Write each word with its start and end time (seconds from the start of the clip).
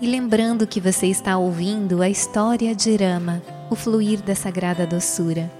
e 0.00 0.06
lembrando 0.06 0.66
que 0.66 0.80
você 0.80 1.06
está 1.06 1.36
ouvindo 1.36 2.02
a 2.02 2.08
história 2.08 2.74
de 2.74 2.94
Rama, 2.96 3.42
o 3.68 3.74
fluir 3.74 4.22
da 4.22 4.34
sagrada 4.34 4.86
doçura, 4.86 5.50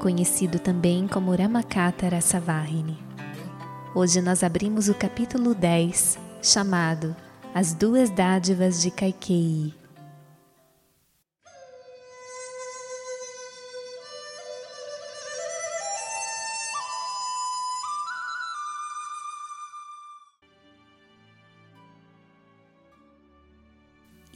conhecido 0.00 0.58
também 0.58 1.06
como 1.06 1.34
Ramakata 1.34 2.08
Rasavahini. 2.08 2.98
Hoje 3.94 4.20
nós 4.20 4.42
abrimos 4.42 4.88
o 4.88 4.94
capítulo 4.94 5.54
10, 5.54 6.18
chamado 6.42 7.14
As 7.54 7.72
Duas 7.72 8.10
Dádivas 8.10 8.82
de 8.82 8.90
Kaikeyi. 8.90 9.77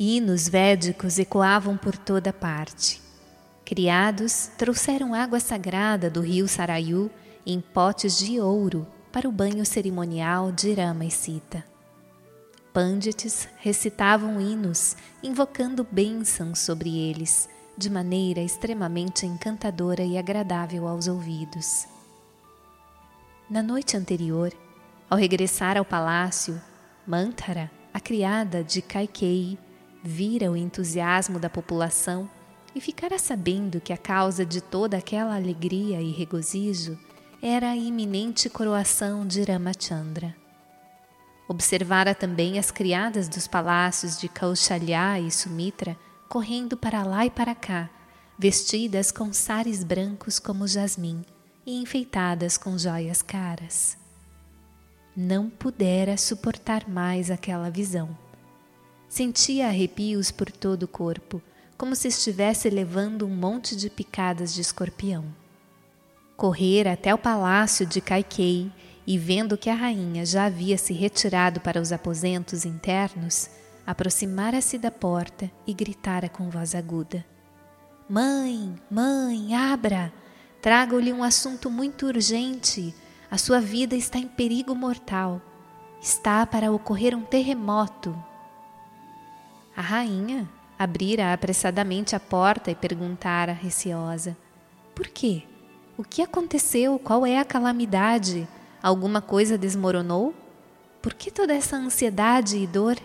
Hinos 0.05 0.49
védicos 0.49 1.17
ecoavam 1.17 1.77
por 1.77 1.97
toda 1.97 2.33
parte. 2.33 3.01
Criados 3.65 4.51
trouxeram 4.59 5.15
água 5.15 5.39
sagrada 5.39 6.11
do 6.11 6.21
rio 6.21 6.49
Sarayu 6.49 7.09
em 7.47 7.61
potes 7.61 8.19
de 8.19 8.41
ouro 8.41 8.85
para 9.13 9.29
o 9.29 9.31
banho 9.31 9.65
cerimonial 9.65 10.51
de 10.51 10.75
Rama 10.75 11.05
e 11.05 11.11
Sita. 11.13 11.65
Pandits 12.73 13.47
recitavam 13.59 14.41
hinos, 14.41 14.97
invocando 15.23 15.87
bênçãos 15.89 16.59
sobre 16.59 16.99
eles, 16.99 17.49
de 17.79 17.89
maneira 17.89 18.41
extremamente 18.41 19.25
encantadora 19.25 20.03
e 20.03 20.19
agradável 20.19 20.89
aos 20.89 21.07
ouvidos. 21.07 21.87
Na 23.49 23.63
noite 23.63 23.97
anterior, 23.97 24.53
ao 25.09 25.17
regressar 25.17 25.79
ao 25.79 25.85
palácio, 25.85 26.61
Mantara, 27.07 27.71
a 27.95 28.01
criada 28.01 28.65
de 28.65 28.83
Kaikeyi, 28.83 29.57
vira 30.03 30.51
o 30.51 30.57
entusiasmo 30.57 31.39
da 31.39 31.49
população 31.49 32.29
e 32.75 32.81
ficara 32.81 33.19
sabendo 33.19 33.81
que 33.81 33.93
a 33.93 33.97
causa 33.97 34.45
de 34.45 34.61
toda 34.61 34.97
aquela 34.97 35.37
alegria 35.37 36.01
e 36.01 36.11
regozijo 36.11 36.99
era 37.41 37.71
a 37.71 37.77
iminente 37.77 38.49
coroação 38.49 39.27
de 39.27 39.43
Ramachandra. 39.43 40.35
Observara 41.49 42.15
também 42.15 42.59
as 42.59 42.71
criadas 42.71 43.29
dos 43.29 43.47
palácios 43.47 44.19
de 44.19 44.29
Kaushalya 44.29 45.21
e 45.21 45.31
Sumitra 45.31 45.97
correndo 46.29 46.77
para 46.77 47.03
lá 47.03 47.27
e 47.27 47.31
para 47.31 47.55
cá, 47.55 47.91
vestidas 48.39 49.11
com 49.11 49.33
sares 49.33 49.85
brancos 49.85 50.39
como 50.39 50.67
jasmim 50.67 51.23
e 51.67 51.81
enfeitadas 51.81 52.57
com 52.57 52.79
joias 52.79 53.21
caras. 53.21 53.99
Não 55.15 55.51
pudera 55.51 56.17
suportar 56.17 56.89
mais 56.89 57.31
aquela 57.31 57.69
visão 57.71 58.17
Sentia 59.13 59.67
arrepios 59.67 60.31
por 60.31 60.51
todo 60.51 60.85
o 60.85 60.89
corpo, 60.89 61.43
como 61.77 61.95
se 61.95 62.09
estivesse 62.09 62.71
levando 62.71 63.27
um 63.27 63.29
monte 63.29 63.77
de 63.77 63.91
picadas 63.91 64.55
de 64.55 64.63
escorpião. 64.63 65.23
Correra 66.35 66.95
até 66.95 67.13
o 67.13 67.19
palácio 67.19 67.85
de 67.85 68.01
Kaikei 68.01 68.73
e, 69.07 69.19
vendo 69.19 69.59
que 69.59 69.69
a 69.69 69.75
rainha 69.75 70.25
já 70.25 70.47
havia 70.47 70.79
se 70.79 70.95
retirado 70.95 71.61
para 71.61 71.79
os 71.79 71.93
aposentos 71.93 72.65
internos, 72.65 73.51
aproximara-se 73.87 74.79
da 74.79 74.91
porta 74.91 75.51
e 75.67 75.75
gritara 75.75 76.31
com 76.31 76.49
voz 76.49 76.75
aguda: 76.75 77.23
Mãe, 78.09 78.75
mãe, 78.91 79.55
abra! 79.55 80.11
Trago-lhe 80.63 81.13
um 81.13 81.23
assunto 81.23 81.69
muito 81.69 82.07
urgente. 82.07 82.95
A 83.31 83.37
sua 83.37 83.61
vida 83.61 83.95
está 83.95 84.19
em 84.19 84.27
perigo 84.27 84.75
mortal. 84.75 85.39
Está 86.01 86.47
para 86.47 86.73
ocorrer 86.73 87.15
um 87.15 87.21
terremoto. 87.21 88.32
A 89.77 89.81
rainha 89.81 90.49
abrira 90.79 91.33
apressadamente 91.33 92.15
a 92.15 92.21
porta 92.21 92.71
e 92.71 92.75
perguntara, 92.75 93.53
receosa: 93.53 94.37
Por 94.95 95.09
quê? 95.09 95.45
O 95.97 96.05
que 96.05 96.23
aconteceu? 96.23 96.99
Qual 96.99 97.25
é 97.25 97.39
a 97.39 97.45
calamidade? 97.45 98.49
Alguma 98.83 99.21
coisa 99.21 99.57
desmoronou? 99.57 100.35
Por 101.01 101.15
que 101.15 101.31
toda 101.31 101.55
essa 101.55 101.77
ansiedade 101.77 102.57
e 102.57 102.67
dor? 102.67 102.97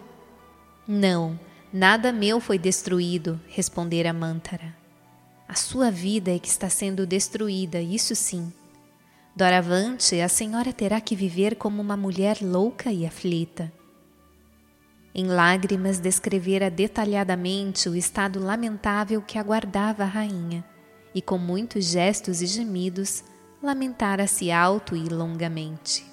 Não, 0.87 1.39
nada 1.71 2.11
meu 2.11 2.39
foi 2.39 2.57
destruído, 2.57 3.39
respondera 3.47 4.13
Mantara. 4.13 4.75
A 5.47 5.55
sua 5.55 5.89
vida 5.89 6.35
é 6.35 6.39
que 6.39 6.47
está 6.47 6.69
sendo 6.69 7.05
destruída, 7.05 7.79
isso 7.79 8.15
sim. 8.15 8.51
Doravante, 9.35 10.19
a 10.19 10.27
senhora 10.27 10.73
terá 10.73 10.99
que 10.99 11.15
viver 11.15 11.55
como 11.55 11.81
uma 11.81 11.95
mulher 11.95 12.39
louca 12.41 12.91
e 12.91 13.05
aflita. 13.05 13.71
Em 15.13 15.27
lágrimas 15.27 15.99
descrevera 15.99 16.69
detalhadamente 16.69 17.89
o 17.89 17.95
estado 17.95 18.39
lamentável 18.39 19.21
que 19.21 19.37
aguardava 19.37 20.03
a 20.03 20.07
rainha, 20.07 20.63
e 21.13 21.21
com 21.21 21.37
muitos 21.37 21.85
gestos 21.85 22.41
e 22.41 22.45
gemidos 22.45 23.23
lamentara-se 23.61 24.51
alto 24.51 24.95
e 24.95 25.09
longamente. 25.09 26.05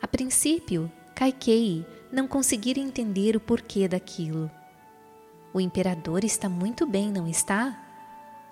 A 0.00 0.06
princípio, 0.06 0.90
Kaikei 1.14 1.84
não 2.12 2.28
conseguira 2.28 2.78
entender 2.78 3.34
o 3.34 3.40
porquê 3.40 3.88
daquilo. 3.88 4.48
O 5.52 5.60
imperador 5.60 6.22
está 6.22 6.48
muito 6.48 6.86
bem, 6.86 7.10
não 7.10 7.26
está? 7.26 7.76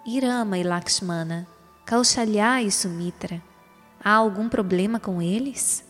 Irama 0.04 0.58
e 0.58 0.64
Lakshmana, 0.64 1.46
Kaushalya 1.84 2.62
e 2.62 2.72
Sumitra, 2.72 3.40
há 4.02 4.14
algum 4.14 4.48
problema 4.48 4.98
com 4.98 5.22
eles? 5.22 5.84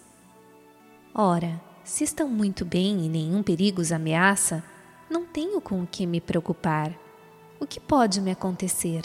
Ora, 1.15 1.59
se 1.87 2.03
estão 2.03 2.29
muito 2.29 2.65
bem 2.65 3.07
e 3.07 3.09
nenhum 3.09 3.45
perigo 3.45 3.81
os 3.81 3.93
ameaça, 3.93 4.63
não 5.09 5.25
tenho 5.25 5.61
com 5.61 5.81
o 5.81 5.87
que 5.87 6.05
me 6.05 6.21
preocupar. 6.21 6.93
O 7.61 7.67
que 7.67 7.79
pode 7.79 8.21
me 8.21 8.33
acontecer? 8.33 9.03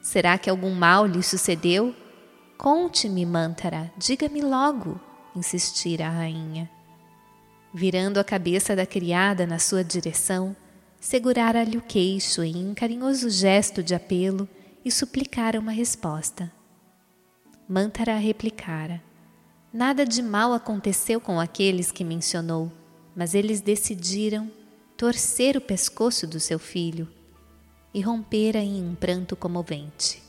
Será 0.00 0.38
que 0.38 0.48
algum 0.48 0.72
mal 0.72 1.04
lhe 1.04 1.20
sucedeu? 1.24 1.92
Conte-me, 2.56 3.26
Mantara, 3.26 3.92
diga-me 3.98 4.40
logo, 4.40 5.00
insistira 5.34 6.06
a 6.06 6.10
rainha. 6.10 6.70
Virando 7.74 8.18
a 8.18 8.24
cabeça 8.24 8.76
da 8.76 8.86
criada 8.86 9.44
na 9.44 9.58
sua 9.58 9.82
direção, 9.82 10.54
segurara-lhe 11.00 11.76
o 11.76 11.82
queixo 11.82 12.40
em 12.44 12.64
um 12.64 12.72
carinhoso 12.72 13.28
gesto 13.30 13.82
de 13.82 13.96
apelo 13.96 14.48
e 14.84 14.92
suplicara 14.92 15.58
uma 15.58 15.72
resposta. 15.72 16.52
Mantara 17.68 18.16
replicara: 18.16 19.02
Nada 19.76 20.06
de 20.06 20.22
mal 20.22 20.54
aconteceu 20.54 21.20
com 21.20 21.38
aqueles 21.38 21.92
que 21.92 22.02
mencionou, 22.02 22.72
mas 23.14 23.34
eles 23.34 23.60
decidiram 23.60 24.50
torcer 24.96 25.54
o 25.54 25.60
pescoço 25.60 26.26
do 26.26 26.40
seu 26.40 26.58
filho 26.58 27.06
e 27.92 28.00
rompera 28.00 28.58
em 28.58 28.82
um 28.82 28.94
pranto 28.94 29.36
comovente. 29.36 30.22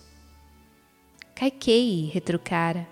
Kaikei 1.33 2.09
retrucara: 2.13 2.85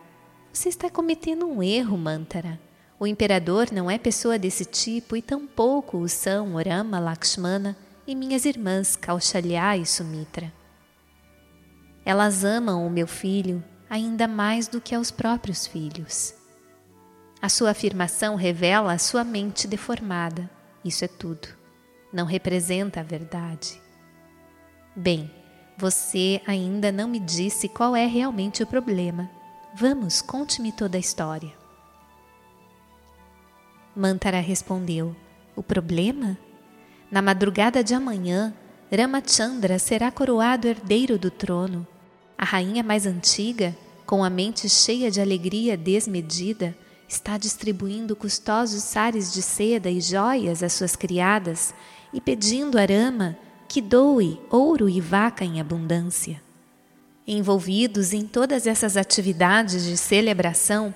Você 0.54 0.70
está 0.70 0.90
cometendo 0.90 1.46
um 1.46 1.62
erro, 1.62 1.98
Mantara. 1.98 2.58
O 2.98 3.06
imperador 3.06 3.68
não 3.74 3.92
é 3.92 3.98
pessoa 3.98 4.40
desse 4.40 4.64
tipo 4.64 5.18
e 5.18 5.22
tampouco 5.22 5.98
o 5.98 6.08
são 6.08 6.56
Orama, 6.56 7.02
Lakshmana 7.02 7.76
e 8.08 8.16
minhas 8.16 8.46
irmãs 8.46 8.96
Kaushalya 8.96 9.76
e 9.76 9.86
Sumitra. 9.86 10.54
Elas 12.06 12.46
amam 12.46 12.88
o 12.88 12.90
meu 12.90 13.08
filho 13.08 13.62
ainda 13.90 14.26
mais 14.26 14.70
do 14.70 14.80
que 14.80 14.96
aos 14.96 15.12
próprios 15.12 15.68
filhos. 15.68 16.45
A 17.42 17.50
sua 17.50 17.72
afirmação 17.72 18.36
revela 18.36 18.94
a 18.94 18.98
sua 18.98 19.24
mente 19.24 19.68
deformada. 19.68 20.50
Isso 20.84 21.04
é 21.06 21.08
tudo. 21.08 21.48
Não 22.12 22.26
representa 22.26 23.02
a 23.02 23.04
verdade. 23.04 23.82
Bem, 24.96 25.30
você 25.78 26.42
ainda 26.48 26.92
não 26.92 27.08
me 27.08 27.20
disse 27.20 27.68
qual 27.68 27.96
é 27.96 28.06
realmente 28.06 28.64
o 28.64 28.68
problema. 28.68 29.30
Vamos, 29.76 30.22
conte-me 30.22 30.72
toda 30.72 30.98
a 30.98 31.00
história. 31.00 31.52
Mantara 33.96 34.40
respondeu: 34.40 35.16
O 35.56 35.62
problema? 35.62 36.38
Na 37.12 37.22
madrugada 37.22 37.84
de 37.84 37.94
amanhã, 37.94 38.54
Ramachandra 38.92 39.78
será 39.78 40.12
coroado 40.12 40.68
herdeiro 40.68 41.18
do 41.18 41.30
trono. 41.30 41.86
A 42.38 42.46
rainha 42.46 42.84
mais 42.84 43.06
antiga, 43.06 43.76
com 44.06 44.24
a 44.24 44.30
mente 44.30 44.70
cheia 44.70 45.12
de 45.12 45.20
alegria 45.20 45.76
desmedida, 45.76 46.76
está 47.08 47.38
distribuindo 47.38 48.16
custosos 48.16 48.84
sares 48.84 49.32
de 49.34 49.42
seda 49.42 49.90
e 49.90 50.02
joias 50.02 50.64
às 50.64 50.74
suas 50.74 50.96
criadas 50.96 51.74
e 52.14 52.20
pedindo 52.20 52.78
a 52.78 52.86
Rama 52.86 53.38
que 53.68 53.82
doe 53.82 54.40
ouro 54.50 54.90
e 54.90 55.00
vaca 55.00 55.44
em 55.44 55.60
abundância. 55.60 56.42
Envolvidos 57.28 58.14
em 58.14 58.26
todas 58.26 58.68
essas 58.68 58.96
atividades 58.96 59.84
de 59.84 59.98
celebração, 59.98 60.94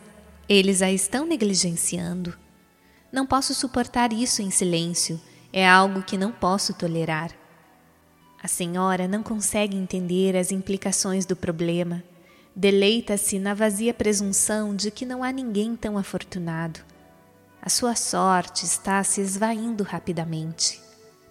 eles 0.48 0.82
a 0.82 0.92
estão 0.92 1.26
negligenciando. 1.26 2.38
Não 3.12 3.26
posso 3.26 3.54
suportar 3.54 4.14
isso 4.14 4.42
em 4.42 4.52
silêncio, 4.52 5.20
é 5.52 5.68
algo 5.68 6.04
que 6.04 6.18
não 6.18 6.32
posso 6.32 6.74
tolerar. 6.74 7.32
A 8.42 8.48
senhora 8.48 9.08
não 9.08 9.24
consegue 9.24 9.76
entender 9.76 10.38
as 10.38 10.52
implicações 10.52 11.26
do 11.26 11.36
problema 11.36 12.04
Deleita-se 12.56 13.40
na 13.40 13.54
vazia 13.54 13.94
presunção 13.94 14.76
de 14.76 14.92
que 14.92 15.06
não 15.06 15.24
há 15.24 15.32
ninguém 15.32 15.76
tão 15.76 15.98
afortunado. 15.98 16.80
A 17.62 17.70
sua 17.70 17.96
sorte 17.96 18.66
está 18.66 19.04
se 19.04 19.22
esvaindo 19.22 19.84
rapidamente. 19.84 20.82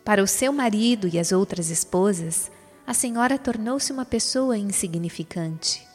Para 0.05 0.23
o 0.23 0.27
seu 0.27 0.53
marido 0.53 1.09
e 1.09 1.19
as 1.19 1.33
outras 1.33 1.71
esposas, 1.71 2.51
a 2.87 2.95
senhora 2.95 3.39
tornou-se 3.39 3.93
uma 3.93 4.05
pessoa 4.05 4.57
insignificante. 4.57 5.87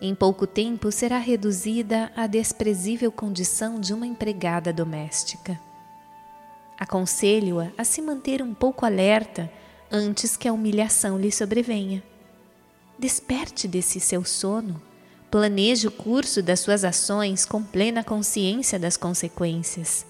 Em 0.00 0.14
pouco 0.14 0.46
tempo 0.46 0.92
será 0.92 1.18
reduzida 1.18 2.12
à 2.14 2.26
desprezível 2.26 3.10
condição 3.10 3.80
de 3.80 3.94
uma 3.94 4.06
empregada 4.06 4.72
doméstica. 4.72 5.58
Aconselho-a 6.78 7.70
a 7.78 7.84
se 7.84 8.02
manter 8.02 8.42
um 8.42 8.52
pouco 8.54 8.84
alerta 8.84 9.50
antes 9.90 10.36
que 10.36 10.46
a 10.46 10.52
humilhação 10.52 11.18
lhe 11.18 11.32
sobrevenha. 11.32 12.02
Desperte 12.98 13.68
desse 13.68 14.00
seu 14.00 14.24
sono, 14.24 14.80
planeje 15.30 15.86
o 15.86 15.90
curso 15.90 16.42
das 16.42 16.60
suas 16.60 16.82
ações 16.82 17.44
com 17.44 17.62
plena 17.62 18.02
consciência 18.02 18.78
das 18.78 18.96
consequências. 18.96 20.06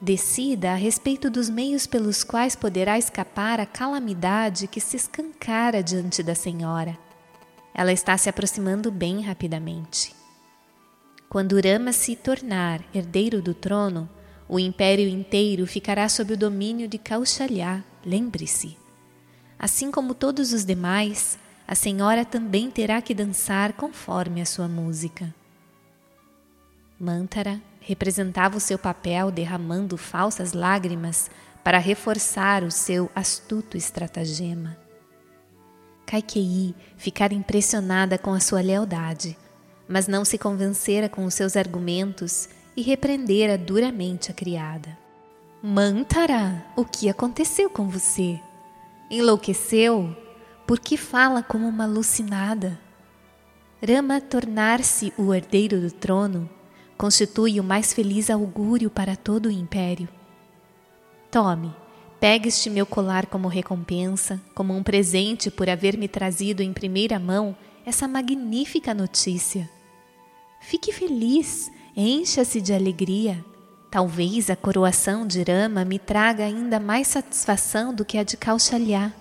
Decida 0.00 0.72
a 0.72 0.74
respeito 0.74 1.30
dos 1.30 1.48
meios 1.48 1.86
pelos 1.86 2.22
quais 2.22 2.54
poderá 2.54 2.98
escapar 2.98 3.58
a 3.60 3.66
calamidade 3.66 4.68
que 4.68 4.80
se 4.80 4.96
escancara 4.96 5.82
diante 5.82 6.22
da 6.22 6.34
senhora. 6.34 6.98
Ela 7.74 7.92
está 7.92 8.16
se 8.18 8.28
aproximando 8.28 8.90
bem 8.90 9.22
rapidamente. 9.22 10.14
Quando 11.30 11.60
Rama 11.60 11.92
se 11.92 12.14
tornar 12.14 12.84
herdeiro 12.94 13.40
do 13.40 13.54
trono, 13.54 14.08
o 14.46 14.58
império 14.58 15.08
inteiro 15.08 15.66
ficará 15.66 16.08
sob 16.08 16.34
o 16.34 16.36
domínio 16.36 16.88
de 16.88 16.98
Kaushalya, 16.98 17.84
lembre-se. 18.04 18.76
Assim 19.58 19.90
como 19.90 20.14
todos 20.14 20.52
os 20.52 20.64
demais, 20.64 21.38
a 21.68 21.74
senhora 21.74 22.24
também 22.24 22.70
terá 22.70 23.02
que 23.02 23.12
dançar 23.12 23.74
conforme 23.74 24.40
a 24.40 24.46
sua 24.46 24.66
música. 24.66 25.34
Mantara 26.98 27.60
representava 27.78 28.56
o 28.56 28.60
seu 28.60 28.78
papel 28.78 29.30
derramando 29.30 29.98
falsas 29.98 30.54
lágrimas 30.54 31.30
para 31.62 31.76
reforçar 31.76 32.64
o 32.64 32.70
seu 32.70 33.10
astuto 33.14 33.76
estratagema. 33.76 34.78
Kaikei 36.06 36.74
ficara 36.96 37.34
impressionada 37.34 38.16
com 38.16 38.32
a 38.32 38.40
sua 38.40 38.62
lealdade, 38.62 39.36
mas 39.86 40.08
não 40.08 40.24
se 40.24 40.38
convencera 40.38 41.06
com 41.06 41.26
os 41.26 41.34
seus 41.34 41.54
argumentos 41.54 42.48
e 42.74 42.80
repreendera 42.80 43.58
duramente 43.58 44.30
a 44.30 44.34
criada. 44.34 44.96
Mantara, 45.62 46.64
o 46.74 46.84
que 46.84 47.10
aconteceu 47.10 47.68
com 47.68 47.90
você? 47.90 48.40
Enlouqueceu? 49.10 50.27
Por 50.68 50.78
que 50.78 50.98
fala 50.98 51.42
como 51.42 51.66
uma 51.66 51.84
alucinada? 51.84 52.78
Rama 53.82 54.20
tornar-se 54.20 55.14
o 55.16 55.32
herdeiro 55.32 55.80
do 55.80 55.90
trono 55.90 56.46
constitui 56.94 57.58
o 57.58 57.64
mais 57.64 57.94
feliz 57.94 58.28
augúrio 58.28 58.90
para 58.90 59.16
todo 59.16 59.46
o 59.46 59.50
império. 59.50 60.10
Tome, 61.30 61.74
pegue 62.20 62.48
este 62.48 62.68
meu 62.68 62.84
colar 62.84 63.24
como 63.28 63.48
recompensa, 63.48 64.38
como 64.54 64.76
um 64.76 64.82
presente 64.82 65.50
por 65.50 65.70
haver 65.70 65.96
me 65.96 66.06
trazido 66.06 66.62
em 66.62 66.74
primeira 66.74 67.18
mão 67.18 67.56
essa 67.86 68.06
magnífica 68.06 68.92
notícia. 68.92 69.70
Fique 70.60 70.92
feliz 70.92 71.72
Encha-se 71.96 72.60
de 72.60 72.74
alegria. 72.74 73.42
Talvez 73.90 74.50
a 74.50 74.54
coroação 74.54 75.26
de 75.26 75.42
Rama 75.44 75.82
me 75.86 75.98
traga 75.98 76.44
ainda 76.44 76.78
mais 76.78 77.08
satisfação 77.08 77.94
do 77.94 78.04
que 78.04 78.18
a 78.18 78.22
de 78.22 78.36
Kaushalya. 78.36 79.14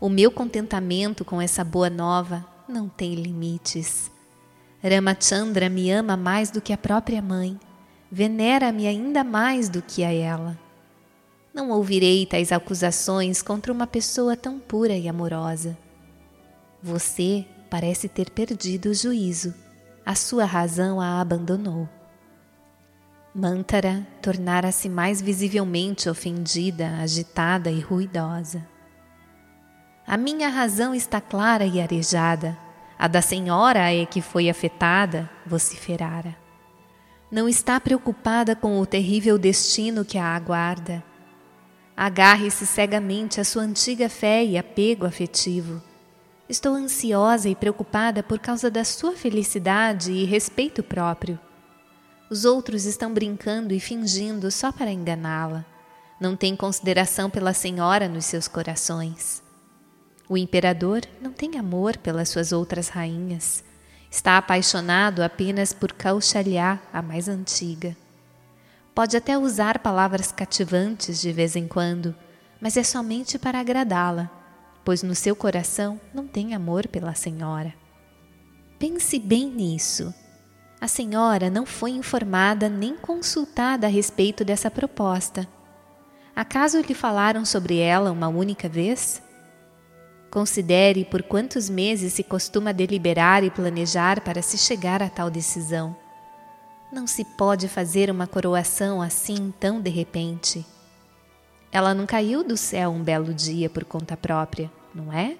O 0.00 0.08
meu 0.08 0.32
contentamento 0.32 1.26
com 1.26 1.42
essa 1.42 1.62
boa 1.62 1.90
nova 1.90 2.42
não 2.66 2.88
tem 2.88 3.14
limites. 3.14 4.10
Ramachandra 4.82 5.68
me 5.68 5.90
ama 5.90 6.16
mais 6.16 6.50
do 6.50 6.58
que 6.58 6.72
a 6.72 6.78
própria 6.78 7.20
mãe, 7.20 7.60
venera-me 8.10 8.86
ainda 8.86 9.22
mais 9.22 9.68
do 9.68 9.82
que 9.82 10.02
a 10.02 10.10
ela. 10.10 10.58
Não 11.52 11.68
ouvirei 11.70 12.24
tais 12.24 12.50
acusações 12.50 13.42
contra 13.42 13.70
uma 13.70 13.86
pessoa 13.86 14.34
tão 14.34 14.58
pura 14.58 14.94
e 14.94 15.06
amorosa. 15.06 15.76
Você 16.82 17.44
parece 17.68 18.08
ter 18.08 18.30
perdido 18.30 18.88
o 18.88 18.94
juízo. 18.94 19.52
A 20.06 20.14
sua 20.14 20.46
razão 20.46 20.98
a 20.98 21.20
abandonou. 21.20 21.86
Mantara 23.34 24.06
tornara-se 24.22 24.88
mais 24.88 25.20
visivelmente 25.20 26.08
ofendida, 26.08 26.96
agitada 27.02 27.70
e 27.70 27.80
ruidosa. 27.80 28.66
A 30.10 30.16
minha 30.16 30.48
razão 30.48 30.92
está 30.92 31.20
clara 31.20 31.64
e 31.64 31.80
arejada, 31.80 32.58
a 32.98 33.06
da 33.06 33.22
senhora 33.22 33.92
é 33.92 34.04
que 34.04 34.20
foi 34.20 34.50
afetada, 34.50 35.30
vociferara. 35.46 36.36
Não 37.30 37.48
está 37.48 37.78
preocupada 37.78 38.56
com 38.56 38.80
o 38.80 38.86
terrível 38.86 39.38
destino 39.38 40.04
que 40.04 40.18
a 40.18 40.34
aguarda. 40.34 41.00
Agarre-se 41.96 42.66
cegamente 42.66 43.40
à 43.40 43.44
sua 43.44 43.62
antiga 43.62 44.08
fé 44.08 44.44
e 44.44 44.58
apego 44.58 45.06
afetivo. 45.06 45.80
Estou 46.48 46.74
ansiosa 46.74 47.48
e 47.48 47.54
preocupada 47.54 48.20
por 48.20 48.40
causa 48.40 48.68
da 48.68 48.82
sua 48.82 49.12
felicidade 49.12 50.10
e 50.10 50.24
respeito 50.24 50.82
próprio. 50.82 51.38
Os 52.28 52.44
outros 52.44 52.84
estão 52.84 53.14
brincando 53.14 53.72
e 53.72 53.78
fingindo 53.78 54.50
só 54.50 54.72
para 54.72 54.90
enganá-la. 54.90 55.64
Não 56.20 56.34
tem 56.34 56.56
consideração 56.56 57.30
pela 57.30 57.52
senhora 57.52 58.08
nos 58.08 58.24
seus 58.24 58.48
corações. 58.48 59.48
O 60.30 60.38
imperador 60.38 61.02
não 61.20 61.30
tem 61.30 61.58
amor 61.58 61.98
pelas 61.98 62.30
suas 62.30 62.52
outras 62.52 62.88
rainhas. 62.88 63.62
Está 64.10 64.38
apaixonado 64.38 65.22
apenas 65.22 65.74
por 65.74 65.92
Kaushalya, 65.92 66.80
a 66.90 67.02
mais 67.02 67.28
antiga. 67.28 67.94
Pode 68.94 69.14
até 69.14 69.36
usar 69.36 69.80
palavras 69.80 70.32
cativantes 70.32 71.20
de 71.20 71.32
vez 71.32 71.54
em 71.54 71.68
quando, 71.68 72.14
mas 72.58 72.78
é 72.78 72.82
somente 72.82 73.38
para 73.38 73.60
agradá-la, 73.60 74.30
pois 74.84 75.02
no 75.02 75.14
seu 75.14 75.36
coração 75.36 76.00
não 76.14 76.26
tem 76.26 76.54
amor 76.54 76.88
pela 76.88 77.14
senhora. 77.14 77.74
Pense 78.78 79.18
bem 79.18 79.50
nisso 79.50 80.14
a 80.80 80.88
senhora 80.88 81.50
não 81.50 81.66
foi 81.66 81.90
informada 81.90 82.66
nem 82.66 82.96
consultada 82.96 83.86
a 83.86 83.90
respeito 83.90 84.44
dessa 84.46 84.70
proposta. 84.70 85.46
Acaso 86.34 86.80
lhe 86.80 86.94
falaram 86.94 87.44
sobre 87.44 87.76
ela 87.76 88.10
uma 88.10 88.28
única 88.28 88.66
vez? 88.66 89.22
Considere 90.30 91.04
por 91.04 91.22
quantos 91.22 91.68
meses 91.68 92.12
se 92.12 92.22
costuma 92.22 92.72
deliberar 92.72 93.42
e 93.42 93.50
planejar 93.50 94.20
para 94.20 94.40
se 94.42 94.56
chegar 94.56 95.02
a 95.02 95.08
tal 95.08 95.28
decisão. 95.28 95.96
Não 96.92 97.06
se 97.06 97.24
pode 97.24 97.68
fazer 97.68 98.10
uma 98.10 98.26
coroação 98.26 99.02
assim 99.02 99.52
tão 99.58 99.80
de 99.80 99.90
repente. 99.90 100.64
Ela 101.72 101.94
não 101.94 102.06
caiu 102.06 102.44
do 102.44 102.56
céu 102.56 102.90
um 102.90 103.02
belo 103.02 103.34
dia 103.34 103.68
por 103.68 103.84
conta 103.84 104.16
própria, 104.16 104.70
não 104.94 105.12
é? 105.12 105.36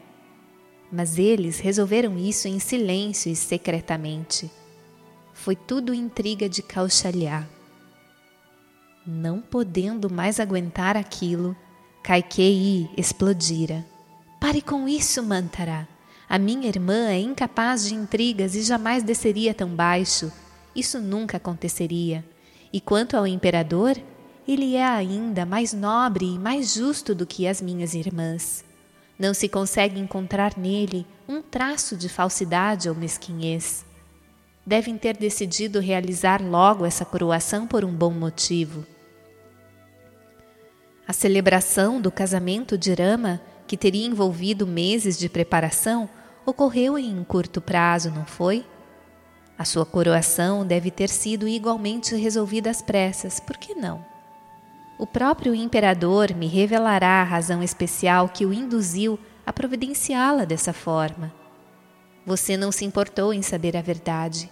Mas 0.91 1.19
eles 1.19 1.61
resolveram 1.61 2.19
isso 2.19 2.49
em 2.49 2.59
silêncio 2.59 3.31
e 3.31 3.37
secretamente 3.37 4.51
foi 5.41 5.57
tudo 5.57 5.95
intriga 5.95 6.51
de 6.51 6.61
Kaushalya. 6.61 7.49
Não 9.07 9.41
podendo 9.41 10.11
mais 10.11 10.39
aguentar 10.39 10.99
aquilo, 10.99 11.57
Kaikei 12.03 12.91
explodira. 12.97 13.85
Pare 14.41 14.63
com 14.63 14.89
isso, 14.89 15.23
Mantara. 15.23 15.87
A 16.29 16.39
minha 16.39 16.67
irmã 16.67 17.11
é 17.11 17.21
incapaz 17.21 17.87
de 17.87 17.95
intrigas 17.95 18.55
e 18.55 18.63
jamais 18.63 19.03
desceria 19.03 19.55
tão 19.55 19.69
baixo. 19.69 20.33
Isso 20.75 20.99
nunca 20.99 21.37
aconteceria. 21.37 22.25
E 22.73 22.81
quanto 22.81 23.17
ao 23.17 23.27
imperador, 23.27 23.97
ele 24.49 24.75
é 24.75 24.85
ainda 24.85 25.45
mais 25.45 25.73
nobre 25.73 26.25
e 26.25 26.39
mais 26.39 26.75
justo 26.75 27.15
do 27.15 27.27
que 27.27 27.47
as 27.47 27.61
minhas 27.61 27.95
irmãs. 27.95 28.65
Não 29.19 29.35
se 29.35 29.49
consegue 29.49 30.01
encontrar 30.01 30.57
nele 30.57 31.07
um 31.29 31.43
traço 31.43 31.97
de 31.97 32.09
falsidade 32.09 32.89
ou 32.89 32.95
mesquinhez 32.95 33.85
devem 34.71 34.97
ter 34.97 35.17
decidido 35.17 35.81
realizar 35.81 36.41
logo 36.43 36.85
essa 36.85 37.05
coroação 37.05 37.67
por 37.67 37.85
um 37.85 37.93
bom 37.93 38.13
motivo. 38.13 38.87
A 41.07 41.13
celebração 41.13 42.01
do 42.01 42.11
casamento 42.11 42.79
de 42.79 42.95
Rama, 42.95 43.41
que 43.71 43.77
teria 43.77 44.05
envolvido 44.05 44.67
meses 44.67 45.17
de 45.17 45.29
preparação, 45.29 46.11
ocorreu 46.45 46.99
em 46.99 47.17
um 47.17 47.23
curto 47.23 47.61
prazo, 47.61 48.11
não 48.11 48.27
foi? 48.27 48.67
A 49.57 49.65
sua 49.65 49.87
coroação 49.87 50.67
deve 50.67 50.91
ter 50.91 51.09
sido 51.09 51.47
igualmente 51.47 52.17
resolvida 52.17 52.69
às 52.69 52.83
pressas, 52.83 53.39
por 53.39 53.57
que 53.57 53.77
não? 53.77 54.05
O 54.99 55.07
próprio 55.07 55.55
imperador 55.55 56.35
me 56.35 56.49
revelará 56.49 57.21
a 57.21 57.23
razão 57.23 57.63
especial 57.63 58.29
que 58.29 58.45
o 58.45 58.53
induziu 58.53 59.17
a 59.47 59.53
providenciá-la 59.53 60.45
dessa 60.45 60.73
forma. 60.73 61.33
Você 62.27 62.57
não 62.57 62.73
se 62.73 62.85
importou 62.85 63.33
em 63.33 63.41
saber 63.41 63.77
a 63.77 63.81
verdade. 63.83 64.51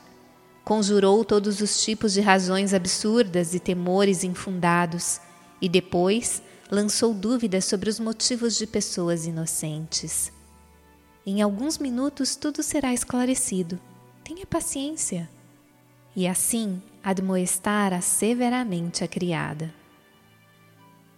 Conjurou 0.65 1.25
todos 1.25 1.61
os 1.61 1.83
tipos 1.83 2.13
de 2.13 2.21
razões 2.21 2.73
absurdas 2.73 3.53
e 3.53 3.59
temores 3.59 4.23
infundados, 4.23 5.21
e 5.61 5.69
depois 5.69 6.41
lançou 6.71 7.15
dúvidas 7.15 7.65
sobre 7.65 7.89
os 7.89 7.99
motivos 7.99 8.57
de 8.57 8.67
pessoas 8.67 9.27
inocentes. 9.27 10.33
Em 11.27 11.43
alguns 11.43 11.79
minutos 11.79 12.37
tudo 12.37 12.63
será 12.63 12.93
esclarecido. 12.93 13.79
Tenha 14.25 14.47
paciência. 14.47 15.29
E 16.15 16.27
assim, 16.27 16.83
admoestara 17.03 18.01
severamente 18.01 19.05
a 19.05 19.09
criada. 19.09 19.73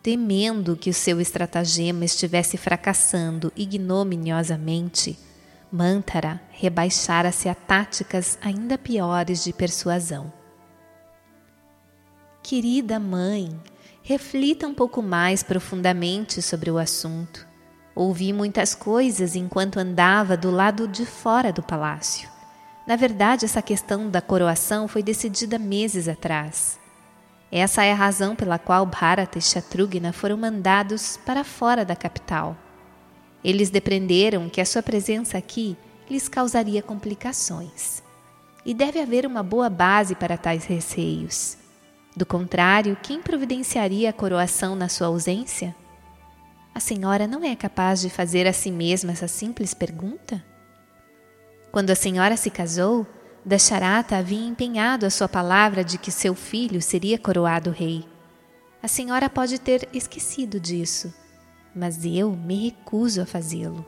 Temendo 0.02 0.76
que 0.76 0.90
o 0.90 0.94
seu 0.94 1.20
estratagema 1.20 2.04
estivesse 2.04 2.56
fracassando 2.56 3.52
ignominiosamente, 3.54 5.18
Mantara 5.72 6.40
rebaixara-se 6.50 7.48
a 7.48 7.54
táticas 7.54 8.36
ainda 8.42 8.76
piores 8.76 9.44
de 9.44 9.52
persuasão. 9.52 10.32
Querida 12.42 12.98
mãe, 12.98 13.56
reflita 14.10 14.66
um 14.66 14.74
pouco 14.74 15.00
mais 15.00 15.44
profundamente 15.44 16.42
sobre 16.42 16.68
o 16.68 16.78
assunto. 16.78 17.46
Ouvi 17.94 18.32
muitas 18.32 18.74
coisas 18.74 19.36
enquanto 19.36 19.78
andava 19.78 20.36
do 20.36 20.50
lado 20.50 20.88
de 20.88 21.06
fora 21.06 21.52
do 21.52 21.62
palácio. 21.62 22.28
Na 22.88 22.96
verdade, 22.96 23.44
essa 23.44 23.62
questão 23.62 24.10
da 24.10 24.20
coroação 24.20 24.88
foi 24.88 25.00
decidida 25.00 25.60
meses 25.60 26.08
atrás. 26.08 26.76
Essa 27.52 27.84
é 27.84 27.92
a 27.92 27.94
razão 27.94 28.34
pela 28.34 28.58
qual 28.58 28.84
Bharata 28.84 29.38
e 29.38 29.40
Shatrugna 29.40 30.12
foram 30.12 30.36
mandados 30.36 31.16
para 31.24 31.44
fora 31.44 31.84
da 31.84 31.94
capital. 31.94 32.56
Eles 33.44 33.70
depreenderam 33.70 34.48
que 34.48 34.60
a 34.60 34.66
sua 34.66 34.82
presença 34.82 35.38
aqui 35.38 35.76
lhes 36.10 36.26
causaria 36.26 36.82
complicações. 36.82 38.02
E 38.66 38.74
deve 38.74 38.98
haver 38.98 39.24
uma 39.24 39.44
boa 39.44 39.70
base 39.70 40.16
para 40.16 40.36
tais 40.36 40.64
receios. 40.64 41.59
Do 42.16 42.26
contrário, 42.26 42.96
quem 43.00 43.22
providenciaria 43.22 44.10
a 44.10 44.12
coroação 44.12 44.74
na 44.74 44.88
sua 44.88 45.06
ausência? 45.06 45.74
A 46.74 46.80
senhora 46.80 47.26
não 47.26 47.44
é 47.44 47.54
capaz 47.54 48.00
de 48.00 48.10
fazer 48.10 48.46
a 48.46 48.52
si 48.52 48.70
mesma 48.70 49.12
essa 49.12 49.28
simples 49.28 49.74
pergunta? 49.74 50.44
Quando 51.70 51.90
a 51.90 51.94
senhora 51.94 52.36
se 52.36 52.50
casou, 52.50 53.06
Dasharata 53.44 54.16
havia 54.16 54.46
empenhado 54.46 55.06
a 55.06 55.10
sua 55.10 55.28
palavra 55.28 55.84
de 55.84 55.98
que 55.98 56.10
seu 56.10 56.34
filho 56.34 56.82
seria 56.82 57.18
coroado 57.18 57.70
rei. 57.70 58.04
A 58.82 58.88
senhora 58.88 59.30
pode 59.30 59.58
ter 59.58 59.88
esquecido 59.92 60.58
disso, 60.58 61.14
mas 61.74 62.04
eu 62.04 62.32
me 62.32 62.64
recuso 62.64 63.22
a 63.22 63.26
fazê-lo. 63.26 63.86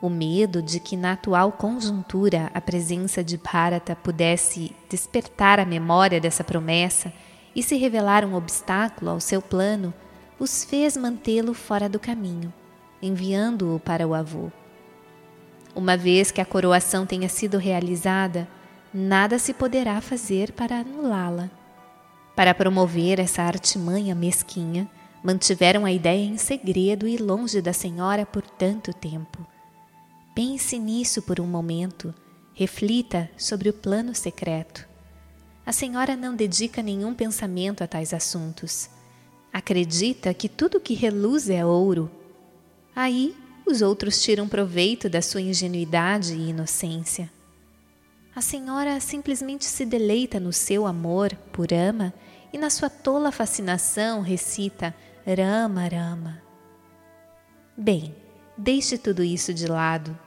O 0.00 0.08
medo 0.08 0.62
de 0.62 0.80
que 0.80 0.96
na 0.96 1.12
atual 1.12 1.52
conjuntura 1.52 2.50
a 2.54 2.60
presença 2.60 3.22
de 3.22 3.36
Bharata 3.36 3.94
pudesse 3.94 4.74
despertar 4.88 5.60
a 5.60 5.66
memória 5.66 6.20
dessa 6.20 6.42
promessa 6.42 7.12
e 7.54 7.62
se 7.62 7.76
revelar 7.76 8.24
um 8.24 8.34
obstáculo 8.34 9.10
ao 9.10 9.20
seu 9.20 9.42
plano 9.42 9.92
os 10.38 10.64
fez 10.64 10.96
mantê-lo 10.96 11.54
fora 11.54 11.88
do 11.88 12.00
caminho, 12.00 12.52
enviando-o 13.00 13.78
para 13.78 14.06
o 14.06 14.14
avô. 14.14 14.50
Uma 15.74 15.96
vez 15.96 16.30
que 16.30 16.40
a 16.40 16.44
coroação 16.44 17.06
tenha 17.06 17.28
sido 17.28 17.58
realizada, 17.58 18.48
nada 18.92 19.38
se 19.38 19.54
poderá 19.54 20.00
fazer 20.00 20.52
para 20.52 20.80
anulá-la. 20.80 21.50
Para 22.34 22.54
promover 22.54 23.20
essa 23.20 23.42
artimanha 23.42 24.14
mesquinha, 24.14 24.90
mantiveram 25.22 25.84
a 25.84 25.92
ideia 25.92 26.24
em 26.24 26.36
segredo 26.36 27.06
e 27.06 27.16
longe 27.16 27.62
da 27.62 27.72
senhora 27.72 28.26
por 28.26 28.42
tanto 28.42 28.92
tempo. 28.92 29.46
Pense 30.34 30.78
nisso 30.78 31.22
por 31.22 31.38
um 31.40 31.46
momento, 31.46 32.14
reflita 32.54 33.30
sobre 33.36 33.68
o 33.68 33.72
plano 33.72 34.14
secreto. 34.14 34.91
A 35.64 35.72
senhora 35.72 36.16
não 36.16 36.34
dedica 36.34 36.82
nenhum 36.82 37.14
pensamento 37.14 37.84
a 37.84 37.86
tais 37.86 38.12
assuntos. 38.12 38.90
Acredita 39.52 40.34
que 40.34 40.48
tudo 40.48 40.80
que 40.80 40.94
reluz 40.94 41.48
é 41.48 41.64
ouro. 41.64 42.10
Aí 42.94 43.36
os 43.64 43.80
outros 43.80 44.20
tiram 44.20 44.48
proveito 44.48 45.08
da 45.08 45.22
sua 45.22 45.40
ingenuidade 45.40 46.34
e 46.34 46.50
inocência. 46.50 47.30
A 48.34 48.40
senhora 48.40 48.98
simplesmente 48.98 49.64
se 49.64 49.84
deleita 49.84 50.40
no 50.40 50.52
seu 50.52 50.86
amor 50.86 51.34
por 51.52 51.72
Ama 51.72 52.12
e 52.52 52.58
na 52.58 52.70
sua 52.70 52.90
tola 52.90 53.30
fascinação 53.30 54.20
recita 54.20 54.94
Rama 55.26 55.86
Rama. 55.86 56.42
Bem, 57.76 58.14
deixe 58.56 58.98
tudo 58.98 59.22
isso 59.22 59.54
de 59.54 59.66
lado. 59.66 60.18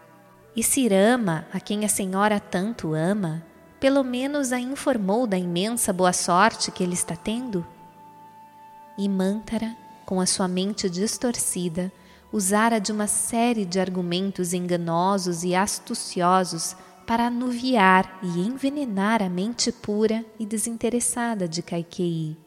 E 0.56 0.64
se 0.64 0.88
Rama, 0.88 1.46
a 1.52 1.60
quem 1.60 1.84
a 1.84 1.90
senhora 1.90 2.40
tanto 2.40 2.94
ama, 2.94 3.44
pelo 3.80 4.04
menos 4.04 4.52
a 4.52 4.60
informou 4.60 5.28
da 5.28 5.38
imensa 5.38 5.92
boa 5.92 6.14
sorte 6.14 6.72
que 6.72 6.84
ele 6.84 6.94
está 6.94 7.16
tendo? 7.16 7.66
E 8.98 9.10
Mantara, 9.10 9.76
com 10.06 10.20
a 10.20 10.26
sua 10.26 10.48
mente 10.48 10.90
distorcida, 10.90 11.92
usara 12.32 12.80
de 12.80 12.92
uma 12.92 13.08
série 13.08 13.66
de 13.66 13.80
argumentos 13.80 14.54
enganosos 14.54 15.44
e 15.44 15.56
astuciosos 15.56 16.76
para 17.06 17.28
anuviar 17.28 18.20
e 18.24 18.40
envenenar 18.40 19.22
a 19.22 19.30
mente 19.30 19.72
pura 19.72 20.26
e 20.40 20.46
desinteressada 20.46 21.48
de 21.48 21.62
Kaikei. 21.62 22.45